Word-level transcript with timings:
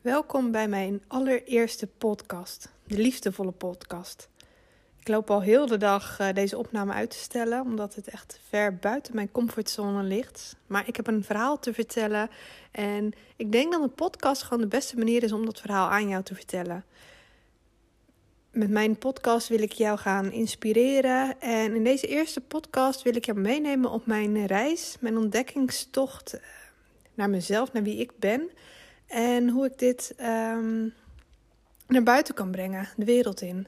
Welkom 0.00 0.50
bij 0.50 0.68
mijn 0.68 1.02
allereerste 1.06 1.86
podcast, 1.86 2.68
de 2.84 2.98
liefdevolle 2.98 3.50
podcast. 3.50 4.28
Ik 5.00 5.08
loop 5.08 5.30
al 5.30 5.42
heel 5.42 5.66
de 5.66 5.76
dag 5.76 6.20
uh, 6.20 6.28
deze 6.32 6.58
opname 6.58 6.92
uit 6.92 7.10
te 7.10 7.16
stellen, 7.16 7.60
omdat 7.60 7.94
het 7.94 8.08
echt 8.08 8.40
ver 8.48 8.76
buiten 8.76 9.14
mijn 9.14 9.30
comfortzone 9.30 10.02
ligt. 10.02 10.56
Maar 10.66 10.88
ik 10.88 10.96
heb 10.96 11.06
een 11.06 11.24
verhaal 11.24 11.58
te 11.58 11.74
vertellen 11.74 12.30
en 12.70 13.12
ik 13.36 13.52
denk 13.52 13.72
dat 13.72 13.82
een 13.82 13.94
podcast 13.94 14.42
gewoon 14.42 14.60
de 14.60 14.66
beste 14.66 14.96
manier 14.96 15.22
is 15.22 15.32
om 15.32 15.44
dat 15.44 15.60
verhaal 15.60 15.90
aan 15.90 16.08
jou 16.08 16.22
te 16.22 16.34
vertellen. 16.34 16.84
Met 18.50 18.70
mijn 18.70 18.98
podcast 18.98 19.48
wil 19.48 19.62
ik 19.62 19.72
jou 19.72 19.98
gaan 19.98 20.32
inspireren 20.32 21.40
en 21.40 21.74
in 21.74 21.84
deze 21.84 22.06
eerste 22.06 22.40
podcast 22.40 23.02
wil 23.02 23.16
ik 23.16 23.24
jou 23.24 23.38
meenemen 23.38 23.90
op 23.90 24.06
mijn 24.06 24.46
reis, 24.46 24.96
mijn 25.00 25.16
ontdekkingstocht 25.16 26.32
eh, 26.32 26.40
naar 27.14 27.30
mezelf, 27.30 27.72
naar 27.72 27.82
wie 27.82 27.96
ik 27.96 28.12
ben. 28.18 28.50
En 29.10 29.48
hoe 29.48 29.66
ik 29.66 29.78
dit 29.78 30.14
um, 30.20 30.94
naar 31.86 32.02
buiten 32.02 32.34
kan 32.34 32.50
brengen, 32.50 32.88
de 32.96 33.04
wereld 33.04 33.40
in. 33.40 33.66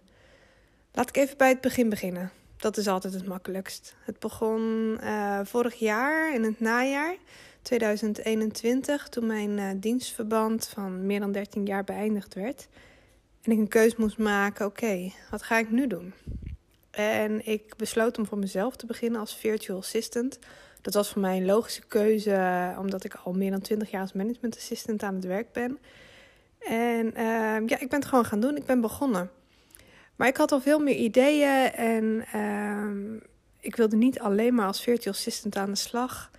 Laat 0.93 1.09
ik 1.09 1.17
even 1.17 1.37
bij 1.37 1.49
het 1.49 1.61
begin 1.61 1.89
beginnen. 1.89 2.31
Dat 2.57 2.77
is 2.77 2.87
altijd 2.87 3.15
het 3.15 3.27
makkelijkst. 3.27 3.95
Het 4.05 4.19
begon 4.19 4.99
uh, 5.01 5.41
vorig 5.45 5.75
jaar 5.75 6.35
in 6.35 6.43
het 6.43 6.61
najaar 6.61 7.17
2021, 7.63 9.09
toen 9.09 9.27
mijn 9.27 9.59
uh, 9.59 9.71
dienstverband 9.77 10.69
van 10.69 11.07
meer 11.07 11.21
dan 11.21 11.33
13 11.33 11.67
jaar 11.67 11.85
beëindigd 11.85 12.35
werd. 12.35 12.69
En 13.43 13.53
ik 13.53 13.59
een 13.59 13.69
keus 13.69 13.97
moest 13.97 14.19
maken: 14.19 14.67
oké, 14.67 15.13
wat 15.31 15.43
ga 15.43 15.59
ik 15.59 15.71
nu 15.71 15.87
doen? 15.87 16.13
En 16.91 17.47
ik 17.47 17.77
besloot 17.77 18.19
om 18.19 18.27
voor 18.27 18.39
mezelf 18.39 18.77
te 18.77 18.87
beginnen 18.87 19.21
als 19.21 19.37
virtual 19.37 19.79
assistant 19.79 20.39
dat 20.83 20.95
was 20.95 21.09
voor 21.09 21.21
mij 21.21 21.37
een 21.37 21.45
logische 21.45 21.87
keuze, 21.89 22.75
omdat 22.79 23.05
ik 23.05 23.15
al 23.15 23.33
meer 23.33 23.51
dan 23.51 23.61
20 23.61 23.91
jaar 23.91 24.01
als 24.01 24.13
management 24.13 24.57
assistant 24.57 25.03
aan 25.03 25.15
het 25.15 25.25
werk 25.25 25.53
ben. 25.53 25.79
En 26.59 27.07
uh, 27.07 27.67
ja, 27.67 27.81
ik 27.81 27.89
ben 27.89 27.99
het 27.99 28.05
gewoon 28.05 28.25
gaan 28.25 28.41
doen. 28.41 28.57
Ik 28.57 28.67
ben 28.67 28.81
begonnen. 28.81 29.31
Maar 30.17 30.29
ik 30.29 30.37
had 30.37 30.53
al 30.53 30.61
veel 30.61 30.79
meer 30.79 30.95
ideeën 30.95 31.73
en 31.73 32.25
uh, 32.35 33.21
ik 33.61 33.77
wilde 33.77 33.97
niet 33.97 34.21
alleen 34.21 34.55
maar 34.55 34.67
als 34.67 34.83
virtual 34.83 35.15
assistant 35.15 35.57
aan 35.57 35.71
de 35.71 35.77
slag. 35.77 36.31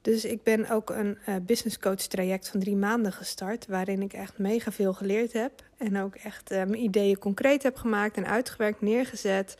Dus 0.00 0.24
ik 0.24 0.42
ben 0.42 0.70
ook 0.70 0.90
een 0.90 1.18
uh, 1.28 1.34
business 1.42 1.78
coach 1.78 1.96
traject 1.96 2.48
van 2.48 2.60
drie 2.60 2.76
maanden 2.76 3.12
gestart, 3.12 3.66
waarin 3.66 4.02
ik 4.02 4.12
echt 4.12 4.38
mega 4.38 4.72
veel 4.72 4.92
geleerd 4.92 5.32
heb 5.32 5.52
en 5.76 5.98
ook 5.98 6.14
echt 6.14 6.52
uh, 6.52 6.56
mijn 6.56 6.82
ideeën 6.82 7.18
concreet 7.18 7.62
heb 7.62 7.76
gemaakt 7.76 8.16
en 8.16 8.26
uitgewerkt, 8.26 8.80
neergezet. 8.80 9.56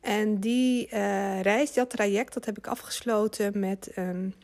En 0.00 0.38
die 0.38 0.86
uh, 0.86 1.40
reis, 1.40 1.72
dat 1.72 1.90
traject, 1.90 2.34
dat 2.34 2.44
heb 2.44 2.58
ik 2.58 2.66
afgesloten 2.66 3.58
met 3.58 3.90
een 3.94 4.34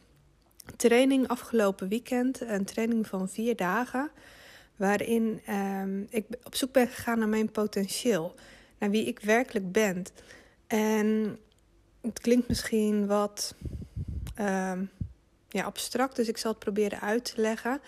training 0.76 1.28
afgelopen 1.28 1.88
weekend. 1.88 2.40
Een 2.40 2.64
training 2.64 3.06
van 3.06 3.28
vier 3.28 3.56
dagen. 3.56 4.10
Waarin 4.76 5.40
uh, 5.48 5.82
ik 6.08 6.26
op 6.42 6.54
zoek 6.54 6.72
ben 6.72 6.88
gegaan 6.88 7.18
naar 7.18 7.28
mijn 7.28 7.50
potentieel. 7.50 8.34
Naar 8.78 8.90
wie 8.90 9.06
ik 9.06 9.20
werkelijk 9.20 9.72
ben. 9.72 10.04
En 10.66 11.38
het 12.02 12.20
klinkt 12.20 12.48
misschien 12.48 13.06
wat 13.06 13.54
uh, 14.40 14.72
ja, 15.48 15.64
abstract, 15.64 16.16
dus 16.16 16.28
ik 16.28 16.36
zal 16.36 16.50
het 16.50 16.60
proberen 16.60 17.00
uit 17.00 17.34
te 17.34 17.40
leggen. 17.40 17.80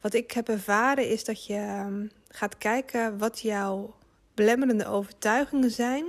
Wat 0.00 0.14
ik 0.14 0.30
heb 0.30 0.48
ervaren 0.48 1.08
is 1.08 1.24
dat 1.24 1.46
je 1.46 1.54
ehm, 1.54 2.06
gaat 2.28 2.58
kijken 2.58 3.18
wat 3.18 3.40
jouw 3.40 3.94
belemmerende 4.34 4.86
overtuigingen 4.86 5.70
zijn 5.70 6.04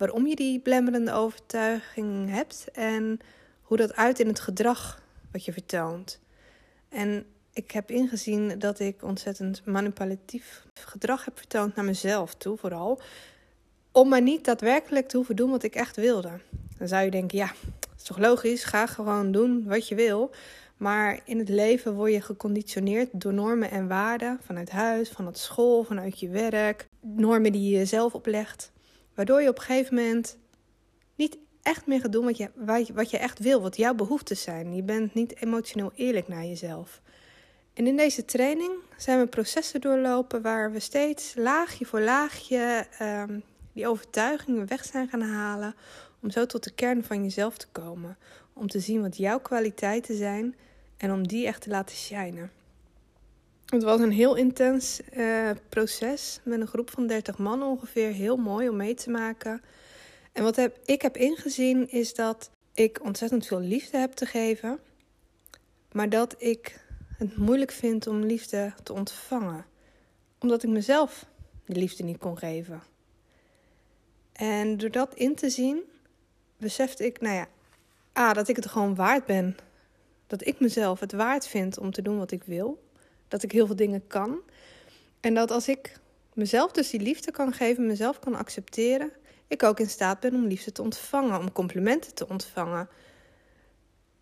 waarom 0.00 0.26
je 0.26 0.36
die 0.36 0.60
blemmerende 0.60 1.12
overtuiging 1.12 2.30
hebt 2.30 2.68
en 2.72 3.18
hoe 3.62 3.76
dat 3.76 3.96
uit 3.96 4.20
in 4.20 4.26
het 4.26 4.40
gedrag 4.40 5.02
wat 5.32 5.44
je 5.44 5.52
vertoont. 5.52 6.20
En 6.88 7.26
ik 7.52 7.70
heb 7.70 7.90
ingezien 7.90 8.58
dat 8.58 8.78
ik 8.78 9.02
ontzettend 9.02 9.64
manipulatief 9.64 10.66
gedrag 10.74 11.24
heb 11.24 11.38
vertoond 11.38 11.74
naar 11.74 11.84
mezelf 11.84 12.34
toe, 12.34 12.56
vooral. 12.56 13.00
Om 13.92 14.08
maar 14.08 14.22
niet 14.22 14.44
daadwerkelijk 14.44 15.08
te 15.08 15.16
hoeven 15.16 15.36
doen 15.36 15.50
wat 15.50 15.62
ik 15.62 15.74
echt 15.74 15.96
wilde. 15.96 16.40
Dan 16.78 16.88
zou 16.88 17.04
je 17.04 17.10
denken, 17.10 17.38
ja, 17.38 17.52
is 17.96 18.02
toch 18.02 18.18
logisch, 18.18 18.64
ga 18.64 18.86
gewoon 18.86 19.32
doen 19.32 19.64
wat 19.64 19.88
je 19.88 19.94
wil. 19.94 20.30
Maar 20.76 21.20
in 21.24 21.38
het 21.38 21.48
leven 21.48 21.94
word 21.94 22.12
je 22.12 22.20
geconditioneerd 22.20 23.08
door 23.12 23.34
normen 23.34 23.70
en 23.70 23.88
waarden 23.88 24.38
vanuit 24.42 24.70
huis, 24.70 25.10
vanuit 25.10 25.38
school, 25.38 25.84
vanuit 25.84 26.20
je 26.20 26.28
werk. 26.28 26.88
Normen 27.00 27.52
die 27.52 27.78
je 27.78 27.84
zelf 27.84 28.14
oplegt. 28.14 28.72
Waardoor 29.20 29.42
je 29.42 29.48
op 29.48 29.58
een 29.58 29.64
gegeven 29.64 29.94
moment 29.94 30.36
niet 31.14 31.38
echt 31.62 31.86
meer 31.86 32.00
gaat 32.00 32.12
doen 32.12 32.24
wat 32.24 32.36
je, 32.36 32.50
wat 32.94 33.10
je 33.10 33.18
echt 33.18 33.38
wil, 33.38 33.60
wat 33.62 33.76
jouw 33.76 33.94
behoeftes 33.94 34.42
zijn. 34.42 34.74
Je 34.74 34.82
bent 34.82 35.14
niet 35.14 35.42
emotioneel 35.42 35.92
eerlijk 35.94 36.28
naar 36.28 36.44
jezelf. 36.44 37.00
En 37.74 37.86
in 37.86 37.96
deze 37.96 38.24
training 38.24 38.72
zijn 38.96 39.18
we 39.18 39.26
processen 39.26 39.80
doorlopen 39.80 40.42
waar 40.42 40.72
we 40.72 40.80
steeds 40.80 41.34
laagje 41.36 41.86
voor 41.86 42.00
laagje 42.00 42.86
um, 43.02 43.42
die 43.72 43.88
overtuigingen 43.88 44.66
weg 44.66 44.84
zijn 44.84 45.08
gaan 45.08 45.22
halen. 45.22 45.74
Om 46.22 46.30
zo 46.30 46.46
tot 46.46 46.64
de 46.64 46.74
kern 46.74 47.04
van 47.04 47.22
jezelf 47.22 47.56
te 47.56 47.68
komen. 47.72 48.18
Om 48.52 48.68
te 48.68 48.80
zien 48.80 49.00
wat 49.00 49.16
jouw 49.16 49.40
kwaliteiten 49.40 50.16
zijn 50.16 50.56
en 50.96 51.12
om 51.12 51.26
die 51.26 51.46
echt 51.46 51.62
te 51.62 51.70
laten 51.70 51.96
shinen. 51.96 52.50
Het 53.70 53.82
was 53.82 54.00
een 54.00 54.12
heel 54.12 54.34
intens 54.34 55.00
uh, 55.16 55.50
proces 55.68 56.40
met 56.42 56.60
een 56.60 56.66
groep 56.66 56.90
van 56.90 57.06
30 57.06 57.38
man 57.38 57.62
ongeveer. 57.62 58.12
Heel 58.12 58.36
mooi 58.36 58.68
om 58.68 58.76
mee 58.76 58.94
te 58.94 59.10
maken. 59.10 59.62
En 60.32 60.42
wat 60.42 60.56
heb, 60.56 60.78
ik 60.84 61.02
heb 61.02 61.16
ingezien 61.16 61.90
is 61.90 62.14
dat 62.14 62.50
ik 62.74 63.00
ontzettend 63.02 63.46
veel 63.46 63.60
liefde 63.60 63.98
heb 63.98 64.12
te 64.12 64.26
geven. 64.26 64.78
Maar 65.92 66.08
dat 66.08 66.34
ik 66.38 66.84
het 67.18 67.36
moeilijk 67.36 67.70
vind 67.70 68.06
om 68.06 68.20
liefde 68.20 68.72
te 68.82 68.92
ontvangen. 68.92 69.64
Omdat 70.38 70.62
ik 70.62 70.68
mezelf 70.68 71.26
de 71.64 71.74
liefde 71.74 72.02
niet 72.04 72.18
kon 72.18 72.38
geven. 72.38 72.82
En 74.32 74.76
door 74.76 74.90
dat 74.90 75.14
in 75.14 75.34
te 75.34 75.50
zien, 75.50 75.80
besefte 76.56 77.04
ik, 77.04 77.20
nou 77.20 77.34
ja, 77.34 77.48
A, 78.18 78.32
dat 78.32 78.48
ik 78.48 78.56
het 78.56 78.66
gewoon 78.66 78.94
waard 78.94 79.26
ben. 79.26 79.56
Dat 80.26 80.46
ik 80.46 80.60
mezelf 80.60 81.00
het 81.00 81.12
waard 81.12 81.46
vind 81.46 81.78
om 81.78 81.90
te 81.90 82.02
doen 82.02 82.18
wat 82.18 82.30
ik 82.30 82.44
wil 82.44 82.88
dat 83.30 83.42
ik 83.42 83.52
heel 83.52 83.66
veel 83.66 83.76
dingen 83.76 84.06
kan. 84.06 84.40
En 85.20 85.34
dat 85.34 85.50
als 85.50 85.68
ik 85.68 85.98
mezelf 86.34 86.72
dus 86.72 86.90
die 86.90 87.00
liefde 87.00 87.30
kan 87.30 87.52
geven, 87.52 87.86
mezelf 87.86 88.18
kan 88.18 88.34
accepteren, 88.34 89.12
ik 89.46 89.62
ook 89.62 89.80
in 89.80 89.88
staat 89.88 90.20
ben 90.20 90.34
om 90.34 90.46
liefde 90.46 90.72
te 90.72 90.82
ontvangen, 90.82 91.38
om 91.38 91.52
complimenten 91.52 92.14
te 92.14 92.28
ontvangen. 92.28 92.88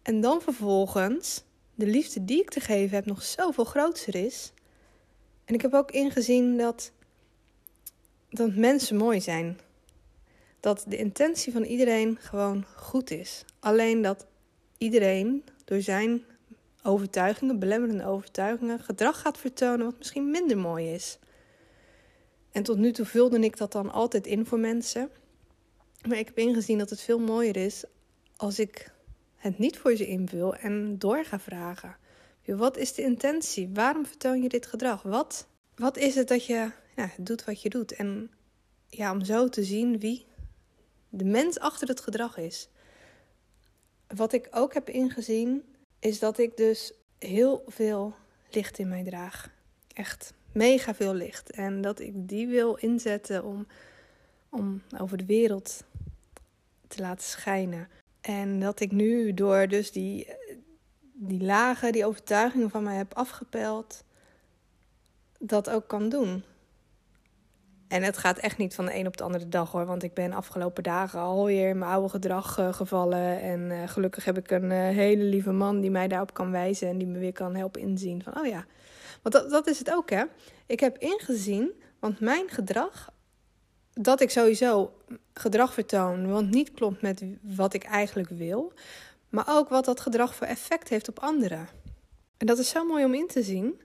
En 0.02 0.20
dan 0.20 0.42
vervolgens 0.42 1.42
de 1.74 1.86
liefde 1.86 2.24
die 2.24 2.41
ik 2.41 2.50
te 2.50 2.60
geven 2.60 2.96
heb 2.96 3.06
nog 3.06 3.22
zoveel 3.22 3.64
groter 3.64 4.14
is. 4.14 4.52
En 5.44 5.54
ik 5.54 5.62
heb 5.62 5.75
ook 5.75 5.90
ingezien 5.90 6.56
dat, 6.56 6.92
dat 8.30 8.54
mensen 8.54 8.96
mooi 8.96 9.20
zijn. 9.20 9.58
Dat 10.60 10.84
de 10.88 10.96
intentie 10.96 11.52
van 11.52 11.62
iedereen 11.62 12.19
gewoon 12.20 12.64
goed 12.76 13.10
is. 13.10 13.44
Alleen 13.58 14.02
dat 14.02 14.26
iedereen 14.78 15.44
door 15.64 15.80
zijn 15.80 16.25
overtuigingen, 16.82 17.58
belemmerende 17.58 18.06
overtuigingen, 18.06 18.78
gedrag 18.80 19.20
gaat 19.20 19.38
vertonen 19.38 19.86
wat 19.86 19.98
misschien 19.98 20.30
minder 20.30 20.58
mooi 20.58 20.92
is. 20.92 21.18
En 22.52 22.62
tot 22.62 22.78
nu 22.78 22.92
toe 22.92 23.06
vulde 23.06 23.38
ik 23.38 23.56
dat 23.56 23.72
dan 23.72 23.92
altijd 23.92 24.26
in 24.26 24.46
voor 24.46 24.58
mensen. 24.58 25.10
Maar 26.08 26.18
ik 26.18 26.26
heb 26.26 26.38
ingezien 26.38 26.78
dat 26.78 26.90
het 26.90 27.00
veel 27.00 27.18
mooier 27.18 27.56
is 27.56 27.84
als 28.36 28.58
ik 28.58 28.92
het 29.36 29.58
niet 29.58 29.78
voor 29.78 29.96
ze 29.96 30.06
invul 30.06 30.54
en 30.54 30.98
door 30.98 31.24
ga 31.24 31.40
vragen. 31.40 31.96
Wat 32.44 32.76
is 32.76 32.94
de 32.94 33.02
intentie? 33.02 33.70
Waarom 33.74 34.06
vertoon 34.06 34.42
je 34.42 34.48
dit 34.48 34.66
gedrag? 34.66 35.02
Wat, 35.02 35.46
wat 35.74 35.96
is 35.96 36.14
het 36.14 36.28
dat 36.28 36.46
je 36.46 36.70
doet 37.16 37.44
wat 37.44 37.62
je 37.62 37.68
doet? 37.68 37.92
En 37.92 38.30
ja, 38.88 39.12
om 39.12 39.24
zo 39.24 39.48
te 39.48 39.64
zien 39.64 39.98
wie 39.98 40.26
de 41.08 41.24
mens 41.24 41.58
achter 41.58 41.88
het 41.88 42.00
gedrag 42.00 42.36
is. 42.36 42.68
Wat 44.16 44.32
ik 44.32 44.48
ook 44.50 44.74
heb 44.74 44.88
ingezien 44.88 45.62
is 45.98 46.19
dat 46.19 46.38
ik 46.38 46.56
dus 46.56 46.92
heel 47.19 47.62
veel 47.66 48.14
licht 48.50 48.78
in 48.78 48.88
mij 48.88 49.04
draag. 49.04 49.50
Echt 49.92 50.32
mega 50.53 50.94
veel 50.94 51.14
licht. 51.14 51.50
En 51.50 51.81
dat 51.81 52.00
ik 52.00 52.28
die 52.28 52.46
wil 52.46 52.75
inzetten 52.75 53.44
om, 53.44 53.67
om 54.49 54.82
over 54.99 55.17
de 55.17 55.26
wereld 55.26 55.84
te 56.88 57.02
laten 57.02 57.25
schijnen. 57.25 57.88
En 58.20 58.61
dat 58.61 58.81
ik 58.81 58.93
nu 58.93 59.34
door 59.34 59.69
dus 59.69 59.93
die, 59.93 60.28
die 61.12 61.43
lagen, 61.43 61.93
die 61.93 62.06
overtuigingen 62.06 62.70
van 62.70 62.82
mij 62.82 62.96
heb 62.96 63.14
afgepeld, 63.14 64.05
dat 65.38 65.70
ook 65.70 65.88
kan 65.88 66.08
doen. 66.08 66.44
En 67.88 68.02
het 68.02 68.19
gaat 68.19 68.38
echt 68.38 68.58
niet 68.58 68.75
van 68.75 68.85
de 68.85 68.94
een 68.94 69.06
op 69.06 69.17
de 69.17 69.23
andere 69.23 69.49
dag 69.49 69.73
hoor. 69.73 69.87
Want 69.87 70.02
ik 70.02 70.14
ben 70.14 70.32
afgelopen 70.32 70.82
dagen 70.82 71.20
alweer 71.20 71.69
in 71.69 71.79
mijn 71.79 71.90
oude 71.90 72.08
gedrag 72.08 72.58
uh, 72.58 72.73
gevallen. 72.73 73.40
En 73.40 73.61
uh, 73.61 73.88
gelukkig 73.88 74.25
heb 74.25 74.38
ik 74.38 74.50
een 74.50 74.70
uh, 74.70 74.79
hele 74.79 75.23
lieve 75.23 75.52
man 75.52 75.81
die 75.81 75.90
mij 75.90 76.08
daarop 76.08 76.35
kan 76.35 76.50
wijzen. 76.50 76.88
En 76.88 76.99
die 76.99 77.06
me 77.06 77.19
weer 77.19 77.32
kan 77.32 77.55
helpen 77.55 77.81
inzien 77.81 78.23
van, 78.23 78.38
oh 78.38 78.46
ja. 78.46 78.64
Want 79.23 79.35
dat, 79.35 79.50
dat 79.50 79.67
is 79.67 79.79
het 79.79 79.93
ook 79.93 80.11
hè. 80.11 80.25
Ik 80.67 80.81
heb 80.81 80.99
ingezien, 80.99 81.73
want 81.99 82.20
mijn 82.20 82.49
gedrag, 82.49 83.12
dat 83.93 84.20
ik 84.20 84.31
sowieso 84.31 84.93
gedrag 85.34 85.73
vertoon, 85.73 86.29
want 86.29 86.50
niet 86.50 86.73
klopt 86.73 87.02
met 87.02 87.25
wat 87.43 87.75
ik 87.75 87.84
eigenlijk 87.84 88.29
wil. 88.29 88.73
Maar 89.29 89.44
ook 89.49 89.69
wat 89.69 89.84
dat 89.84 90.00
gedrag 90.00 90.34
voor 90.34 90.46
effect 90.46 90.88
heeft 90.88 91.08
op 91.08 91.19
anderen. 91.19 91.69
En 92.37 92.46
dat 92.46 92.58
is 92.58 92.69
zo 92.69 92.84
mooi 92.84 93.05
om 93.05 93.14
in 93.14 93.26
te 93.26 93.43
zien. 93.43 93.81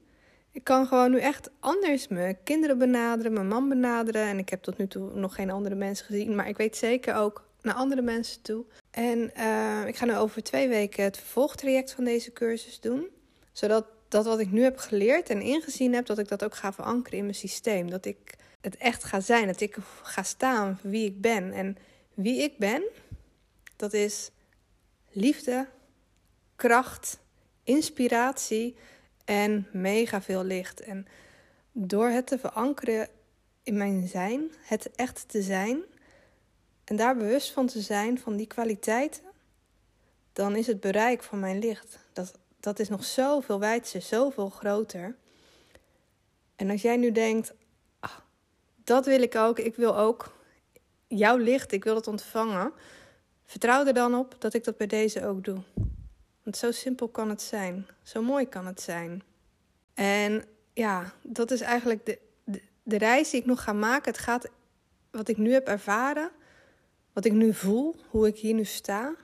Ik 0.53 0.63
kan 0.63 0.87
gewoon 0.87 1.11
nu 1.11 1.19
echt 1.19 1.49
anders 1.59 2.07
mijn 2.07 2.37
kinderen 2.43 2.77
benaderen, 2.77 3.33
mijn 3.33 3.47
man 3.47 3.69
benaderen. 3.69 4.21
En 4.21 4.37
ik 4.37 4.49
heb 4.49 4.61
tot 4.61 4.77
nu 4.77 4.87
toe 4.87 5.11
nog 5.13 5.35
geen 5.35 5.49
andere 5.49 5.75
mensen 5.75 6.05
gezien. 6.05 6.35
Maar 6.35 6.47
ik 6.47 6.57
weet 6.57 6.77
zeker 6.77 7.15
ook 7.15 7.47
naar 7.61 7.73
andere 7.73 8.01
mensen 8.01 8.41
toe. 8.41 8.65
En 8.91 9.31
uh, 9.37 9.87
ik 9.87 9.95
ga 9.95 10.05
nu 10.05 10.15
over 10.15 10.43
twee 10.43 10.67
weken 10.67 11.03
het 11.03 11.17
vervolgtraject 11.17 11.91
van 11.91 12.03
deze 12.03 12.33
cursus 12.33 12.79
doen. 12.79 13.07
Zodat 13.51 13.85
dat 14.07 14.25
wat 14.25 14.39
ik 14.39 14.51
nu 14.51 14.61
heb 14.61 14.77
geleerd 14.77 15.29
en 15.29 15.41
ingezien 15.41 15.93
heb, 15.93 16.05
dat 16.05 16.17
ik 16.17 16.27
dat 16.27 16.43
ook 16.43 16.55
ga 16.55 16.73
verankeren 16.73 17.17
in 17.17 17.23
mijn 17.23 17.35
systeem. 17.35 17.89
Dat 17.89 18.05
ik 18.05 18.35
het 18.61 18.77
echt 18.77 19.03
ga 19.03 19.19
zijn. 19.19 19.47
Dat 19.47 19.61
ik 19.61 19.77
ga 20.03 20.23
staan 20.23 20.77
voor 20.81 20.89
wie 20.89 21.05
ik 21.05 21.21
ben. 21.21 21.51
En 21.51 21.77
wie 22.13 22.41
ik 22.41 22.57
ben, 22.57 22.83
dat 23.75 23.93
is 23.93 24.31
liefde, 25.11 25.67
kracht, 26.55 27.19
inspiratie 27.63 28.75
en 29.25 29.67
mega 29.71 30.21
veel 30.21 30.43
licht. 30.43 30.81
En 30.81 31.07
door 31.71 32.07
het 32.07 32.27
te 32.27 32.39
verankeren 32.39 33.07
in 33.63 33.77
mijn 33.77 34.07
zijn, 34.07 34.51
het 34.61 34.91
echt 34.95 35.29
te 35.29 35.41
zijn 35.41 35.83
en 36.83 36.95
daar 36.95 37.17
bewust 37.17 37.51
van 37.51 37.67
te 37.67 37.81
zijn 37.81 38.19
van 38.19 38.35
die 38.35 38.47
kwaliteiten, 38.47 39.23
dan 40.33 40.55
is 40.55 40.67
het 40.67 40.79
bereik 40.79 41.23
van 41.23 41.39
mijn 41.39 41.59
licht. 41.59 41.99
Dat, 42.13 42.37
dat 42.59 42.79
is 42.79 42.89
nog 42.89 43.03
zoveel 43.03 43.59
wijdser, 43.59 44.01
zoveel 44.01 44.49
groter. 44.49 45.15
En 46.55 46.69
als 46.69 46.81
jij 46.81 46.97
nu 46.97 47.11
denkt, 47.11 47.53
ah, 47.99 48.17
dat 48.83 49.05
wil 49.05 49.21
ik 49.21 49.35
ook, 49.35 49.59
ik 49.59 49.75
wil 49.75 49.97
ook 49.97 50.33
jouw 51.07 51.37
licht, 51.37 51.71
ik 51.71 51.83
wil 51.83 51.95
het 51.95 52.07
ontvangen. 52.07 52.71
Vertrouw 53.45 53.85
er 53.85 53.93
dan 53.93 54.15
op 54.15 54.35
dat 54.39 54.53
ik 54.53 54.63
dat 54.63 54.77
bij 54.77 54.87
deze 54.87 55.25
ook 55.25 55.43
doe. 55.43 55.61
Want 56.43 56.57
zo 56.57 56.71
simpel 56.71 57.07
kan 57.07 57.29
het 57.29 57.41
zijn. 57.41 57.87
Zo 58.03 58.21
mooi 58.21 58.49
kan 58.49 58.65
het 58.65 58.81
zijn. 58.81 59.23
En 59.93 60.45
ja, 60.73 61.13
dat 61.21 61.51
is 61.51 61.61
eigenlijk 61.61 62.05
de, 62.05 62.19
de, 62.43 62.61
de 62.83 62.97
reis 62.97 63.29
die 63.29 63.39
ik 63.39 63.45
nog 63.45 63.63
ga 63.63 63.73
maken. 63.73 64.11
Het 64.11 64.21
gaat 64.21 64.49
wat 65.11 65.27
ik 65.27 65.37
nu 65.37 65.51
heb 65.51 65.67
ervaren, 65.67 66.31
wat 67.13 67.25
ik 67.25 67.31
nu 67.31 67.53
voel, 67.53 67.95
hoe 68.09 68.27
ik 68.27 68.37
hier 68.37 68.53
nu 68.53 68.65
sta. 68.65 69.15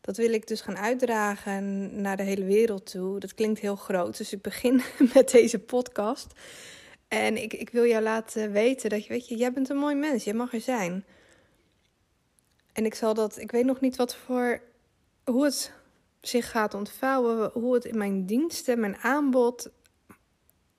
Dat 0.00 0.16
wil 0.16 0.32
ik 0.32 0.46
dus 0.46 0.60
gaan 0.60 0.76
uitdragen 0.76 2.00
naar 2.00 2.16
de 2.16 2.22
hele 2.22 2.44
wereld 2.44 2.90
toe. 2.90 3.20
Dat 3.20 3.34
klinkt 3.34 3.60
heel 3.60 3.76
groot, 3.76 4.16
dus 4.16 4.32
ik 4.32 4.42
begin 4.42 4.82
met 5.14 5.30
deze 5.30 5.58
podcast. 5.58 6.32
En 7.08 7.42
ik, 7.42 7.52
ik 7.52 7.70
wil 7.70 7.84
jou 7.84 8.02
laten 8.02 8.52
weten 8.52 8.90
dat 8.90 9.02
je, 9.04 9.08
weet 9.08 9.28
je, 9.28 9.36
jij 9.36 9.52
bent 9.52 9.68
een 9.68 9.76
mooi 9.76 9.94
mens, 9.94 10.24
jij 10.24 10.34
mag 10.34 10.52
er 10.52 10.60
zijn. 10.60 11.04
En 12.72 12.84
ik 12.84 12.94
zal 12.94 13.14
dat, 13.14 13.38
ik 13.38 13.50
weet 13.50 13.64
nog 13.64 13.80
niet 13.80 13.96
wat 13.96 14.16
voor, 14.16 14.60
hoe 15.30 15.44
het 15.44 15.72
zich 16.20 16.50
gaat 16.50 16.74
ontvouwen, 16.74 17.50
hoe 17.52 17.74
het 17.74 17.84
in 17.84 17.98
mijn 17.98 18.26
diensten, 18.26 18.80
mijn 18.80 18.96
aanbod, 18.96 19.70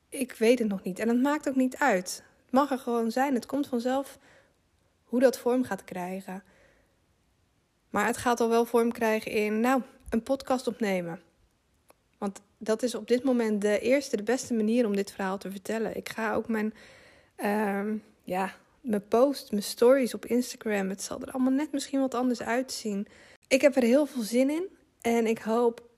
ik 0.10 0.32
weet 0.32 0.60
het 0.60 0.68
nog 0.68 0.84
niet. 0.84 1.00
En 1.00 1.08
het 1.08 1.22
maakt 1.22 1.50
ook 1.50 1.56
niet 1.56 1.78
uit. 1.78 2.24
Het 2.44 2.52
mag 2.52 2.72
er 2.72 2.80
gewoon 2.80 3.12
zijn, 3.12 3.34
het 3.34 3.46
komt 3.46 3.68
vanzelf 3.68 4.18
hoe 5.04 5.20
dat 5.20 5.38
vorm 5.38 5.64
gaat 5.64 5.84
krijgen. 5.84 6.44
Maar 7.90 8.06
het 8.06 8.18
gaat 8.18 8.40
al 8.40 8.50
wel 8.50 8.66
vorm 8.66 8.92
krijgen 8.92 9.32
in, 9.32 9.60
nou, 9.60 9.82
een 10.10 10.24
podcast 10.24 10.68
opnemen. 10.68 11.22
Want 12.18 12.42
dat 12.58 12.84
is 12.84 12.96
op 12.96 13.08
dit 13.08 13.24
moment 13.24 13.62
de 13.62 13.80
eerste, 13.80 14.18
de 14.18 14.24
beste 14.24 14.54
manier 14.54 14.86
om 14.86 14.96
dit 14.96 15.12
verhaal 15.12 15.38
te 15.38 15.52
vertellen. 15.52 15.98
Ik 15.98 16.10
ga 16.10 16.34
ook 16.34 16.48
mijn, 16.48 16.74
uh, 17.38 17.94
ja, 18.24 18.54
mijn 18.88 19.08
post, 19.08 19.52
mijn 19.52 19.64
stories 19.64 20.14
op 20.14 20.26
Instagram. 20.26 20.90
Het 20.90 21.02
zal 21.02 21.22
er 21.22 21.32
allemaal 21.32 21.52
net 21.52 21.72
misschien 21.72 22.00
wat 22.00 22.14
anders 22.14 22.42
uitzien. 22.42 23.08
Ik 23.48 23.62
heb 23.62 23.76
er 23.76 23.84
heel 23.84 24.06
veel 24.06 24.22
zin 24.22 24.50
in. 24.50 24.68
En 25.02 25.28
ik 25.28 25.40
hoop, 25.40 25.90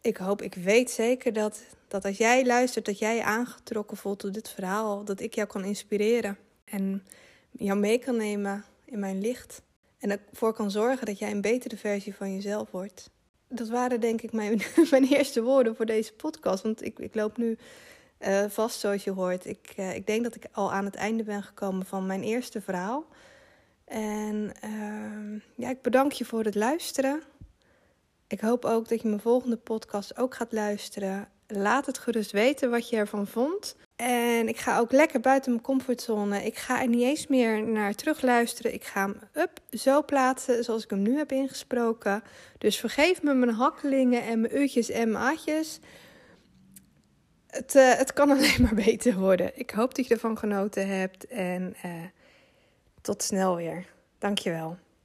ik 0.00 0.16
hoop, 0.16 0.42
ik 0.42 0.54
weet 0.54 0.90
zeker 0.90 1.32
dat, 1.32 1.62
dat 1.88 2.04
als 2.04 2.16
jij 2.16 2.46
luistert, 2.46 2.84
dat 2.84 2.98
jij 2.98 3.16
je 3.16 3.24
aangetrokken 3.24 3.96
voelt 3.96 4.20
door 4.20 4.32
dit 4.32 4.48
verhaal. 4.48 5.04
Dat 5.04 5.20
ik 5.20 5.34
jou 5.34 5.48
kan 5.48 5.64
inspireren. 5.64 6.38
En 6.64 7.04
jou 7.50 7.78
mee 7.78 7.98
kan 7.98 8.16
nemen 8.16 8.64
in 8.84 8.98
mijn 8.98 9.20
licht. 9.20 9.62
En 9.98 10.10
ervoor 10.30 10.52
kan 10.52 10.70
zorgen 10.70 11.06
dat 11.06 11.18
jij 11.18 11.30
een 11.30 11.40
betere 11.40 11.76
versie 11.76 12.14
van 12.14 12.34
jezelf 12.34 12.70
wordt. 12.70 13.10
Dat 13.48 13.68
waren 13.68 14.00
denk 14.00 14.22
ik 14.22 14.32
mijn, 14.32 14.62
mijn 14.90 15.04
eerste 15.04 15.42
woorden 15.42 15.76
voor 15.76 15.86
deze 15.86 16.12
podcast. 16.12 16.62
Want 16.62 16.84
ik, 16.84 16.98
ik 16.98 17.14
loop 17.14 17.36
nu 17.36 17.58
uh, 18.26 18.44
vast 18.48 18.80
zoals 18.80 19.04
je 19.04 19.10
hoort. 19.10 19.46
Ik, 19.46 19.74
uh, 19.76 19.94
ik 19.94 20.06
denk 20.06 20.22
dat 20.22 20.34
ik 20.34 20.46
al 20.52 20.72
aan 20.72 20.84
het 20.84 20.94
einde 20.94 21.22
ben 21.22 21.42
gekomen 21.42 21.86
van 21.86 22.06
mijn 22.06 22.22
eerste 22.22 22.60
verhaal. 22.60 23.06
En 23.84 24.52
uh, 24.64 25.40
ja, 25.56 25.70
ik 25.70 25.82
bedank 25.82 26.12
je 26.12 26.24
voor 26.24 26.44
het 26.44 26.54
luisteren. 26.54 27.22
Ik 28.26 28.40
hoop 28.40 28.64
ook 28.64 28.88
dat 28.88 29.02
je 29.02 29.08
mijn 29.08 29.20
volgende 29.20 29.56
podcast 29.56 30.16
ook 30.18 30.34
gaat 30.34 30.52
luisteren. 30.52 31.28
Laat 31.46 31.86
het 31.86 31.98
gerust 31.98 32.30
weten 32.30 32.70
wat 32.70 32.88
je 32.88 32.96
ervan 32.96 33.26
vond. 33.26 33.76
En 33.96 34.48
ik 34.48 34.56
ga 34.56 34.78
ook 34.78 34.92
lekker 34.92 35.20
buiten 35.20 35.50
mijn 35.50 35.62
comfortzone. 35.62 36.44
Ik 36.44 36.56
ga 36.56 36.80
er 36.82 36.88
niet 36.88 37.02
eens 37.02 37.26
meer 37.26 37.62
naar 37.62 37.94
terugluisteren. 37.94 38.74
Ik 38.74 38.84
ga 38.84 39.00
hem 39.00 39.16
up 39.32 39.60
zo 39.70 40.02
plaatsen 40.02 40.64
zoals 40.64 40.84
ik 40.84 40.90
hem 40.90 41.02
nu 41.02 41.16
heb 41.16 41.32
ingesproken. 41.32 42.22
Dus 42.58 42.76
vergeef 42.76 43.22
me 43.22 43.34
mijn 43.34 43.54
hakkelingen 43.54 44.22
en 44.22 44.40
mijn 44.40 44.62
u'tjes 44.62 44.90
en 44.90 45.12
mijn 45.12 45.24
atjes. 45.24 45.78
Het, 47.52 47.74
uh, 47.74 47.94
het 47.94 48.12
kan 48.12 48.30
alleen 48.36 48.62
maar 48.62 48.74
beter 48.74 49.18
worden. 49.18 49.58
Ik 49.58 49.70
hoop 49.70 49.94
dat 49.94 50.06
je 50.06 50.14
ervan 50.14 50.38
genoten 50.38 50.88
hebt. 50.88 51.26
En 51.26 51.76
uh, 51.84 51.92
tot 53.00 53.22
snel 53.22 53.56
weer. 53.56 53.86
Dankjewel. 54.18 54.76